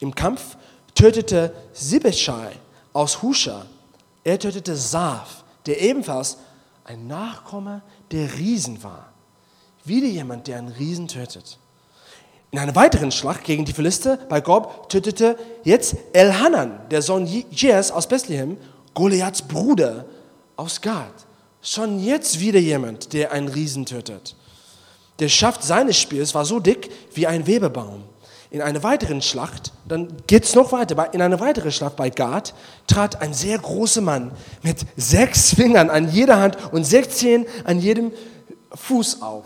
[0.00, 0.56] Im Kampf
[0.94, 2.52] tötete Sibeschai
[2.92, 3.66] aus Husha.
[4.24, 6.38] Er tötete Saf, der ebenfalls
[6.84, 9.12] ein Nachkomme der Riesen war.
[9.84, 11.58] Wieder jemand, der einen Riesen tötet.
[12.54, 17.90] In einer weiteren Schlacht gegen die Philister bei Gob tötete jetzt Elhanan, der Sohn Jes
[17.90, 18.58] aus Bethlehem,
[18.94, 20.04] Goliaths Bruder
[20.54, 21.12] aus Gad.
[21.62, 24.36] Schon jetzt wieder jemand, der einen Riesen tötet.
[25.18, 28.04] Der Schaft seines Speers war so dick wie ein Webebaum.
[28.52, 32.54] In einer weiteren Schlacht, dann geht es noch weiter, in einer weiteren Schlacht bei Gad
[32.86, 34.30] trat ein sehr großer Mann
[34.62, 38.12] mit sechs Fingern an jeder Hand und 16 an jedem
[38.72, 39.44] Fuß auf.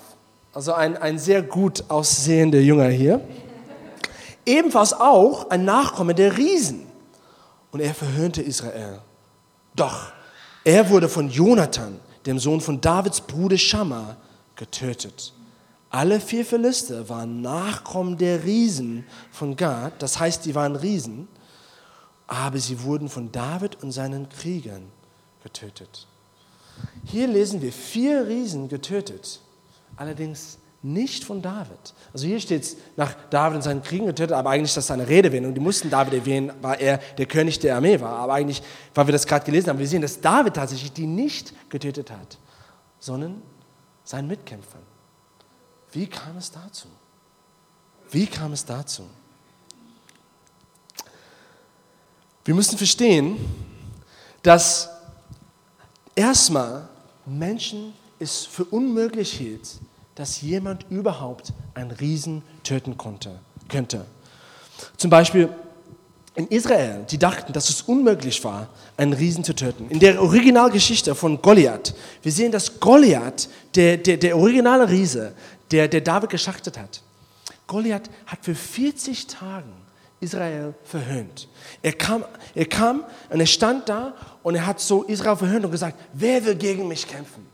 [0.59, 3.21] Also ein, ein sehr gut aussehender Jünger hier.
[4.45, 6.85] Ebenfalls auch ein Nachkomme der Riesen.
[7.71, 8.99] Und er verhöhnte Israel.
[9.77, 10.11] Doch
[10.65, 14.17] er wurde von Jonathan, dem Sohn von Davids Bruder Shammah,
[14.57, 15.33] getötet.
[15.91, 21.29] Alle vier Philister waren Nachkommen der Riesen von Gad, das heißt, die waren Riesen,
[22.27, 24.91] aber sie wurden von David und seinen Kriegern
[25.45, 26.09] getötet.
[27.05, 29.41] Hier lesen wir vier Riesen getötet,
[29.99, 31.95] allerdings nicht von David.
[32.13, 35.09] Also hier steht es nach David und seinen Kriegen getötet, aber eigentlich ist das seine
[35.09, 35.53] Redewendung.
[35.53, 38.17] Die mussten David erwähnen, weil er der König der Armee war.
[38.19, 38.63] Aber eigentlich,
[38.95, 42.39] weil wir das gerade gelesen haben, wir sehen, dass David tatsächlich die nicht getötet hat,
[43.01, 43.43] sondern
[44.05, 44.83] seinen Mitkämpfern.
[45.93, 46.87] Wie kam es dazu?
[48.11, 49.03] Wie kam es dazu?
[52.45, 53.37] Wir müssen verstehen,
[54.43, 54.89] dass
[56.15, 56.89] erstmal
[57.27, 59.69] Menschen es für unmöglich hielt,
[60.15, 64.05] dass jemand überhaupt einen Riesen töten konnte, könnte.
[64.97, 65.49] Zum Beispiel
[66.35, 69.89] in Israel, die dachten, dass es unmöglich war, einen Riesen zu töten.
[69.91, 75.35] In der Originalgeschichte von Goliath, wir sehen, dass Goliath, der, der, der originale Riese,
[75.71, 77.03] der, der David geschachtet hat,
[77.67, 79.67] Goliath hat für 40 Tage
[80.21, 81.49] Israel verhöhnt.
[81.83, 85.71] Er kam, er kam und er stand da und er hat so Israel verhöhnt und
[85.71, 87.47] gesagt, wer will gegen mich kämpfen?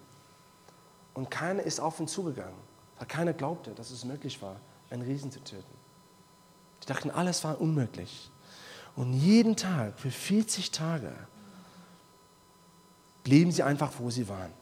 [1.15, 2.59] Und keiner ist auf ihn zugegangen,
[2.99, 5.65] weil keiner glaubte, dass es möglich war, einen Riesen zu töten.
[6.83, 8.31] Die dachten, alles war unmöglich.
[8.97, 11.13] Und jeden Tag, für 40 Tage,
[13.23, 14.53] blieben sie einfach, wo sie waren.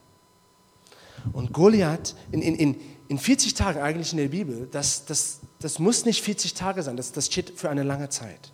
[1.33, 5.79] Und Goliath, in, in, in, in 40 Tagen eigentlich in der Bibel, das, das, das
[5.79, 8.53] muss nicht 40 Tage sein, das, das steht für eine lange Zeit.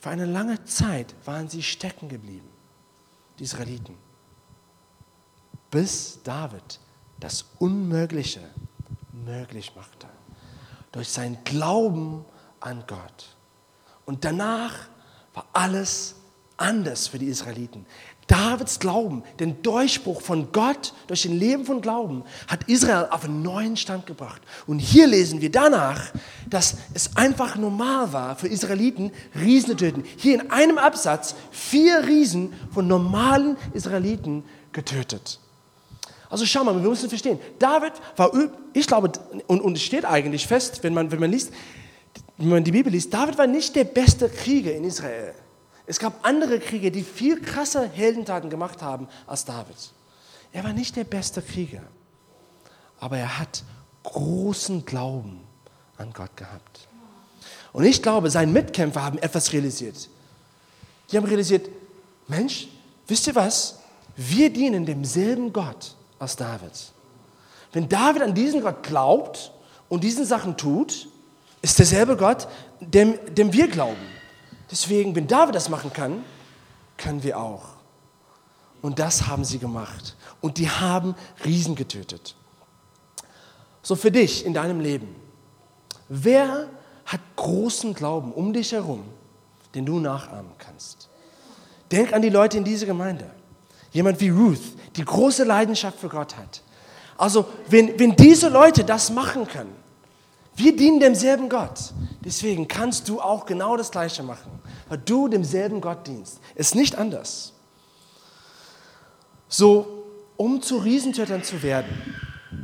[0.00, 2.48] Für eine lange Zeit waren sie stecken geblieben,
[3.38, 3.94] die Israeliten.
[5.70, 6.80] Bis David
[7.20, 8.40] das Unmögliche
[9.24, 10.06] möglich machte.
[10.92, 12.24] Durch sein Glauben
[12.60, 13.36] an Gott.
[14.04, 14.72] Und danach
[15.34, 16.14] war alles
[16.56, 17.84] anders für die Israeliten.
[18.26, 23.42] Davids Glauben, den Durchbruch von Gott durch den Leben von Glauben, hat Israel auf einen
[23.42, 24.42] neuen Stand gebracht.
[24.66, 26.12] Und hier lesen wir danach,
[26.48, 30.04] dass es einfach normal war für Israeliten, Riesen zu töten.
[30.16, 35.38] Hier in einem Absatz vier Riesen von normalen Israeliten getötet.
[36.28, 38.30] Also schau mal, wir müssen verstehen, David war,
[38.72, 39.12] ich glaube,
[39.46, 41.52] und, es steht eigentlich fest, wenn man, wenn man liest,
[42.36, 45.34] wenn man die Bibel liest, David war nicht der beste Krieger in Israel.
[45.86, 49.76] Es gab andere Krieger, die viel krasser Heldentaten gemacht haben als David.
[50.52, 51.82] Er war nicht der beste Krieger,
[52.98, 53.62] aber er hat
[54.02, 55.40] großen Glauben
[55.96, 56.88] an Gott gehabt.
[57.72, 60.08] Und ich glaube, seine Mitkämpfer haben etwas realisiert.
[61.10, 61.68] Die haben realisiert,
[62.26, 62.68] Mensch,
[63.06, 63.78] wisst ihr was?
[64.16, 66.72] Wir dienen demselben Gott als David.
[67.72, 69.52] Wenn David an diesen Gott glaubt
[69.88, 71.08] und diesen Sachen tut,
[71.62, 72.48] ist derselbe Gott,
[72.80, 74.06] dem, dem wir glauben.
[74.70, 76.24] Deswegen, wenn David das machen kann,
[76.96, 77.76] können wir auch.
[78.82, 80.16] Und das haben sie gemacht.
[80.40, 82.36] Und die haben Riesen getötet.
[83.82, 85.14] So für dich in deinem Leben.
[86.08, 86.68] Wer
[87.04, 89.04] hat großen Glauben um dich herum,
[89.74, 91.08] den du nachahmen kannst?
[91.90, 93.30] Denk an die Leute in dieser Gemeinde.
[93.96, 94.60] Jemand wie Ruth,
[94.94, 96.60] die große Leidenschaft für Gott hat.
[97.16, 99.74] Also, wenn, wenn diese Leute das machen können,
[100.54, 101.94] wir dienen demselben Gott.
[102.22, 104.50] Deswegen kannst du auch genau das Gleiche machen,
[104.90, 106.40] weil du demselben Gott dienst.
[106.54, 107.54] Ist nicht anders.
[109.48, 110.04] So,
[110.36, 111.88] um zu Riesentötern zu werden,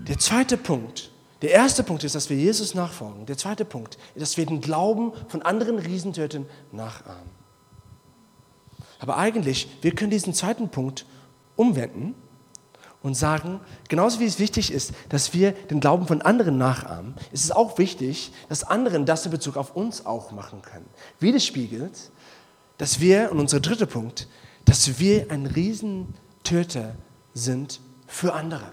[0.07, 3.25] der zweite Punkt, der erste Punkt ist, dass wir Jesus nachfolgen.
[3.25, 7.31] Der zweite Punkt ist, dass wir den Glauben von anderen Riesentötern nachahmen.
[8.99, 11.07] Aber eigentlich, wir können diesen zweiten Punkt
[11.57, 12.15] umwenden
[13.03, 17.45] und sagen, genauso wie es wichtig ist, dass wir den Glauben von anderen nachahmen, ist
[17.45, 20.87] es auch wichtig, dass anderen das in Bezug auf uns auch machen können.
[21.19, 22.11] Widerspiegelt,
[22.79, 24.29] dass wir, und unser dritter Punkt,
[24.65, 26.95] dass wir ein Riesentöter
[27.35, 28.67] sind für andere.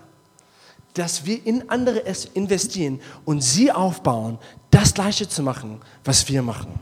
[0.94, 4.38] Dass wir in andere investieren und sie aufbauen,
[4.70, 6.80] das Gleiche zu machen, was wir machen.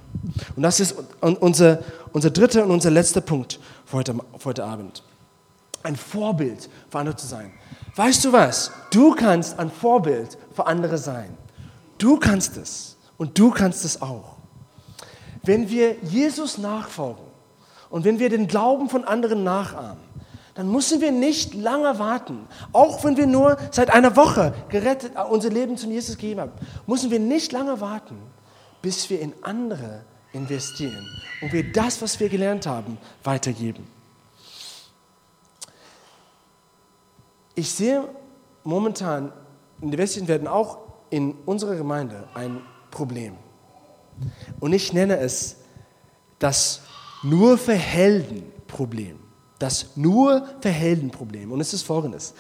[0.56, 1.80] Und das ist unser,
[2.12, 5.04] unser dritter und unser letzter Punkt für heute, für heute Abend
[5.88, 7.52] ein Vorbild für andere zu sein.
[7.96, 8.72] Weißt du was?
[8.92, 11.36] Du kannst ein Vorbild für andere sein.
[11.98, 14.36] Du kannst es und du kannst es auch.
[15.44, 17.24] Wenn wir Jesus nachfolgen
[17.90, 20.06] und wenn wir den Glauben von anderen nachahmen,
[20.56, 22.48] dann müssen wir nicht lange warten.
[22.74, 26.52] Auch wenn wir nur seit einer Woche gerettet äh, unser Leben zum Jesus gegeben haben,
[26.86, 28.18] müssen wir nicht lange warten,
[28.82, 30.02] bis wir in andere
[30.34, 31.08] investieren
[31.42, 33.88] und wir das, was wir gelernt haben, weitergeben.
[37.58, 38.08] Ich sehe
[38.64, 39.34] momentan
[39.82, 40.78] in der westlichen Welt auch
[41.10, 43.34] in unserer Gemeinde ein Problem.
[44.60, 45.56] Und ich nenne es
[46.38, 46.82] das
[47.24, 49.18] nur für Helden Problem.
[49.58, 51.52] Das nur für Helden Problem.
[51.52, 52.36] Und es ist folgendes.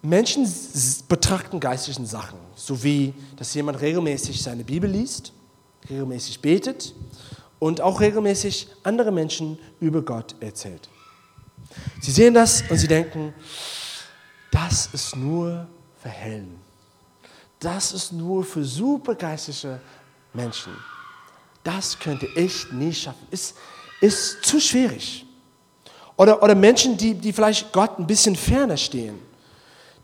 [0.00, 0.50] Menschen
[1.06, 5.34] betrachten geistlichen Sachen, so wie, dass jemand regelmäßig seine Bibel liest,
[5.90, 6.94] regelmäßig betet
[7.58, 10.88] und auch regelmäßig andere Menschen über Gott erzählt.
[12.00, 13.34] Sie sehen das und sie denken,
[14.52, 15.66] das ist nur
[16.00, 16.60] für Helden.
[17.58, 19.80] Das ist nur für supergeistige
[20.32, 20.76] Menschen.
[21.64, 23.26] Das könnte ich nie schaffen.
[23.30, 23.56] Ist,
[24.00, 25.26] ist zu schwierig.
[26.16, 29.18] Oder, oder Menschen, die, die vielleicht Gott ein bisschen ferner stehen,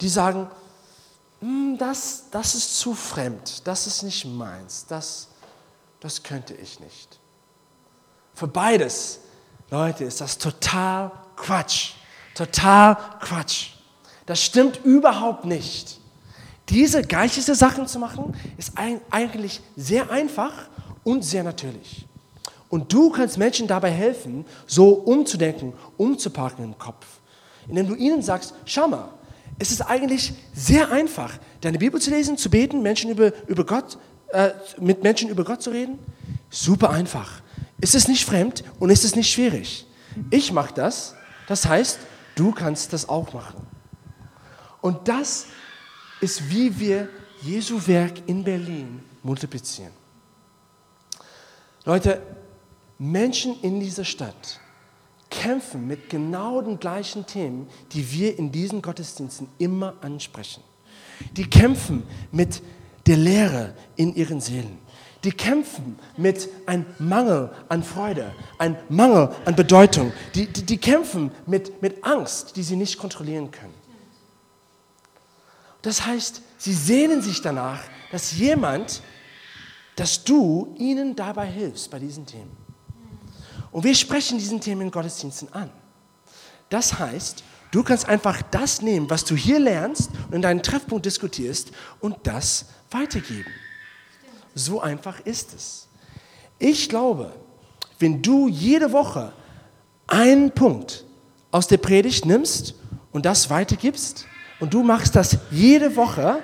[0.00, 0.48] die sagen,
[1.40, 5.28] hm, das, das ist zu fremd, das ist nicht meins, das,
[6.00, 7.18] das könnte ich nicht.
[8.34, 9.20] Für beides,
[9.70, 11.92] Leute, ist das total Quatsch.
[12.34, 13.77] Total Quatsch.
[14.28, 15.98] Das stimmt überhaupt nicht.
[16.68, 18.72] Diese geistige Sachen zu machen, ist
[19.10, 20.52] eigentlich sehr einfach
[21.02, 22.06] und sehr natürlich.
[22.68, 27.06] Und du kannst Menschen dabei helfen, so umzudenken, umzupacken im Kopf,
[27.68, 29.08] indem du ihnen sagst, schau mal,
[29.58, 33.96] es ist eigentlich sehr einfach, deine Bibel zu lesen, zu beten, Menschen über, über Gott,
[34.28, 35.98] äh, mit Menschen über Gott zu reden.
[36.50, 37.40] Super einfach.
[37.80, 39.86] Es ist nicht fremd und es ist nicht schwierig.
[40.28, 41.14] Ich mache das,
[41.46, 41.98] das heißt,
[42.34, 43.77] du kannst das auch machen.
[44.80, 45.46] Und das
[46.20, 47.08] ist, wie wir
[47.42, 49.92] Jesu Werk in Berlin multiplizieren.
[51.84, 52.22] Leute,
[52.98, 54.60] Menschen in dieser Stadt
[55.30, 60.62] kämpfen mit genau den gleichen Themen, die wir in diesen Gottesdiensten immer ansprechen.
[61.32, 62.62] Die kämpfen mit
[63.06, 64.78] der Leere in ihren Seelen.
[65.24, 70.12] Die kämpfen mit einem Mangel an Freude, einem Mangel an Bedeutung.
[70.34, 73.74] Die, die, die kämpfen mit, mit Angst, die sie nicht kontrollieren können.
[75.82, 79.02] Das heißt, sie sehnen sich danach, dass jemand,
[79.96, 82.56] dass du ihnen dabei hilfst bei diesen Themen.
[83.70, 85.70] Und wir sprechen diesen Themen in Gottesdiensten an.
[86.68, 91.06] Das heißt, du kannst einfach das nehmen, was du hier lernst und in deinen Treffpunkt
[91.06, 93.50] diskutierst und das weitergeben.
[94.54, 95.88] So einfach ist es.
[96.58, 97.32] Ich glaube,
[97.98, 99.32] wenn du jede Woche
[100.06, 101.04] einen Punkt
[101.50, 102.74] aus der Predigt nimmst
[103.12, 104.26] und das weitergibst
[104.60, 106.40] und du machst das jede Woche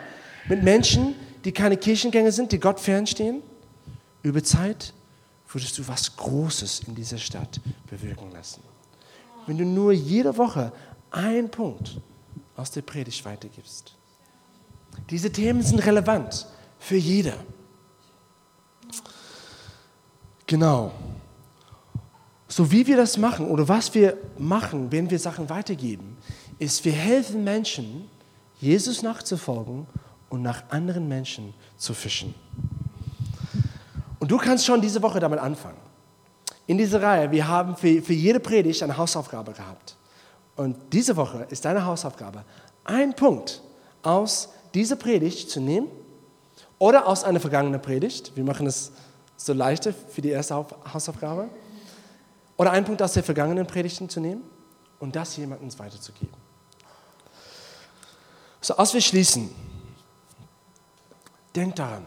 [0.48, 3.42] mit Menschen, die keine Kirchengänger sind, die Gott fernstehen,
[4.22, 4.92] über Zeit
[5.48, 8.62] würdest du was Großes in dieser Stadt bewirken lassen.
[9.46, 10.72] Wenn du nur jede Woche
[11.10, 12.00] einen Punkt
[12.56, 13.94] aus der Predigt weitergibst.
[15.10, 16.46] Diese Themen sind relevant
[16.78, 17.36] für jeder.
[20.46, 20.92] Genau.
[22.48, 26.16] So wie wir das machen oder was wir machen, wenn wir Sachen weitergeben,
[26.58, 28.08] ist, wir helfen Menschen,
[28.60, 29.86] Jesus nachzufolgen
[30.28, 32.34] und nach anderen Menschen zu fischen.
[34.18, 35.78] Und du kannst schon diese Woche damit anfangen.
[36.66, 39.96] In dieser Reihe, wir haben für, für jede Predigt eine Hausaufgabe gehabt.
[40.56, 42.44] Und diese Woche ist deine Hausaufgabe,
[42.84, 43.60] ein Punkt
[44.02, 45.88] aus dieser Predigt zu nehmen
[46.78, 48.34] oder aus einer vergangenen Predigt.
[48.34, 48.92] Wir machen es
[49.36, 50.54] so leichter für die erste
[50.92, 51.48] Hausaufgabe.
[52.56, 54.42] Oder einen Punkt aus der vergangenen Predigten zu nehmen
[55.00, 56.43] und das jemandem weiterzugeben.
[58.64, 59.50] So, als wir schließen,
[61.54, 62.06] denk daran,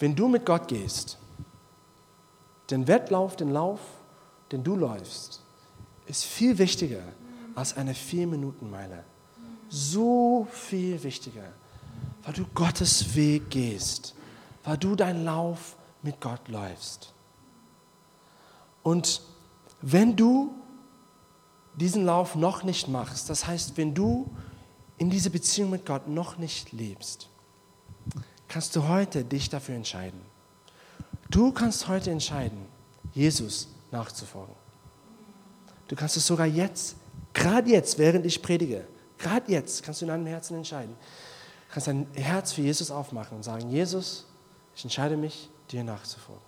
[0.00, 1.18] wenn du mit Gott gehst,
[2.68, 3.78] den Wettlauf, den Lauf,
[4.50, 5.40] den du läufst,
[6.06, 7.04] ist viel wichtiger
[7.54, 9.04] als eine Vier-Minuten-Meile.
[9.68, 11.52] So viel wichtiger,
[12.24, 14.16] weil du Gottes Weg gehst,
[14.64, 17.14] weil du deinen Lauf mit Gott läufst.
[18.82, 19.22] Und
[19.80, 20.56] wenn du
[21.78, 24.30] diesen Lauf noch nicht machst, das heißt, wenn du
[24.98, 27.28] in diese Beziehung mit Gott noch nicht lebst,
[28.48, 30.20] kannst du heute dich dafür entscheiden.
[31.30, 32.66] Du kannst heute entscheiden,
[33.12, 34.54] Jesus nachzufolgen.
[35.86, 36.96] Du kannst es sogar jetzt,
[37.32, 38.86] gerade jetzt, während ich predige,
[39.16, 40.94] gerade jetzt kannst du in deinem Herzen entscheiden.
[41.68, 44.26] Du kannst dein Herz für Jesus aufmachen und sagen, Jesus,
[44.74, 46.42] ich entscheide mich, dir nachzufolgen.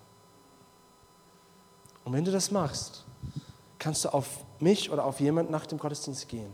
[2.04, 3.04] Und wenn du das machst,
[3.80, 6.52] kannst du auf mich oder auf jemanden nach dem Gottesdienst gehen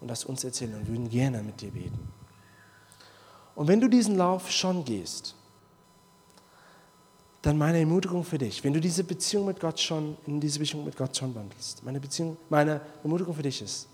[0.00, 2.08] und das uns erzählen und würden gerne mit dir beten.
[3.54, 5.34] Und wenn du diesen Lauf schon gehst,
[7.42, 10.84] dann meine Ermutigung für dich, wenn du diese Beziehung mit Gott schon, in diese Beziehung
[10.84, 13.88] mit Gott schon wandelst, meine, Beziehung, meine Ermutigung für dich ist,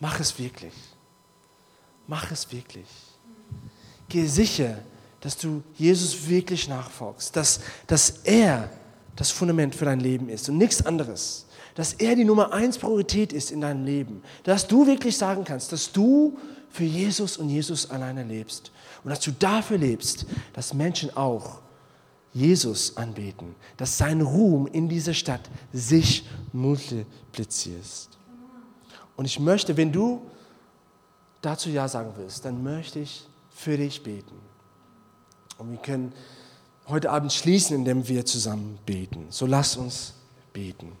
[0.00, 0.72] mach es wirklich.
[2.06, 2.86] Mach es wirklich.
[4.08, 4.78] Gehe sicher,
[5.20, 8.70] dass du Jesus wirklich nachfolgst, dass, dass er
[9.16, 11.43] das Fundament für dein Leben ist und nichts anderes.
[11.74, 14.22] Dass er die Nummer eins Priorität ist in deinem Leben.
[14.44, 16.38] Dass du wirklich sagen kannst, dass du
[16.70, 18.70] für Jesus und Jesus alleine lebst.
[19.02, 21.60] Und dass du dafür lebst, dass Menschen auch
[22.32, 28.08] Jesus anbeten, dass sein Ruhm in dieser Stadt sich multipliziert.
[29.16, 30.20] Und ich möchte, wenn du
[31.40, 34.34] dazu Ja sagen willst, dann möchte ich für dich beten.
[35.58, 36.12] Und wir können
[36.88, 39.26] heute Abend schließen, indem wir zusammen beten.
[39.30, 40.14] So lass uns
[40.52, 40.92] beten.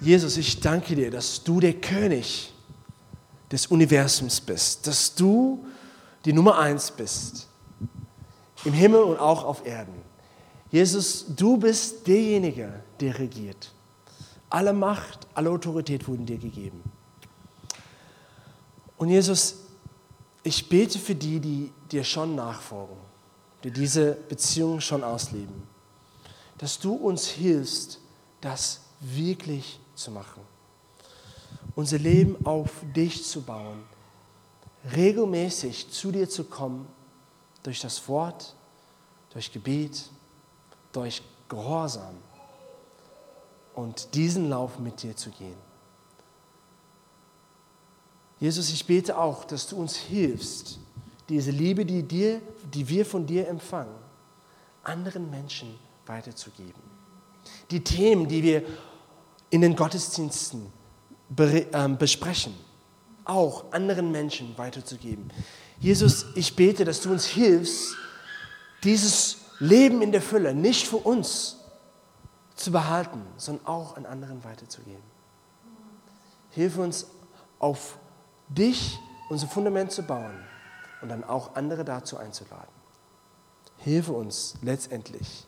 [0.00, 2.52] Jesus, ich danke dir, dass du der König
[3.52, 5.64] des Universums bist, dass du
[6.24, 7.48] die Nummer eins bist,
[8.64, 9.94] im Himmel und auch auf Erden.
[10.70, 13.72] Jesus, du bist derjenige, der regiert.
[14.48, 16.82] Alle Macht, alle Autorität wurden dir gegeben.
[18.96, 19.56] Und Jesus,
[20.42, 22.96] ich bete für die, die dir schon nachfolgen,
[23.64, 25.62] die diese Beziehung schon ausleben,
[26.58, 27.98] dass du uns hilfst,
[28.40, 30.42] das wirklich zu machen.
[31.74, 33.82] Unser Leben auf dich zu bauen,
[34.94, 36.86] regelmäßig zu dir zu kommen,
[37.62, 38.54] durch das Wort,
[39.32, 40.08] durch Gebet,
[40.92, 42.14] durch Gehorsam
[43.74, 45.56] und diesen Lauf mit dir zu gehen.
[48.38, 50.78] Jesus, ich bete auch, dass du uns hilfst,
[51.28, 52.40] diese Liebe, die, dir,
[52.72, 53.94] die wir von dir empfangen,
[54.82, 56.82] anderen Menschen weiterzugeben.
[57.70, 58.64] Die Themen, die wir
[59.50, 60.72] in den Gottesdiensten
[61.38, 62.54] ähm, besprechen,
[63.24, 65.30] auch anderen Menschen weiterzugeben.
[65.78, 67.94] Jesus, ich bete, dass du uns hilfst,
[68.84, 71.56] dieses Leben in der Fülle nicht für uns
[72.54, 75.02] zu behalten, sondern auch an anderen weiterzugeben.
[76.50, 77.06] Hilf uns,
[77.58, 77.98] auf
[78.48, 78.98] dich,
[79.28, 80.34] unser Fundament zu bauen
[81.02, 82.68] und dann auch andere dazu einzuladen.
[83.78, 85.46] Hilfe uns letztendlich,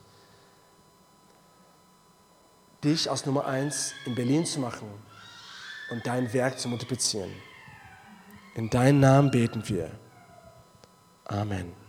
[2.84, 4.88] dich aus Nummer eins in Berlin zu machen
[5.90, 7.30] und dein Werk zu multiplizieren.
[8.54, 9.90] In deinen Namen beten wir.
[11.24, 11.81] Amen.